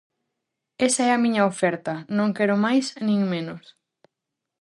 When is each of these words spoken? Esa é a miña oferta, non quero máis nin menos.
Esa 0.87 1.01
é 1.09 1.11
a 1.13 1.21
miña 1.23 1.47
oferta, 1.51 1.93
non 2.17 2.29
quero 2.37 2.55
máis 2.65 2.85
nin 3.07 3.19
menos. 3.33 3.63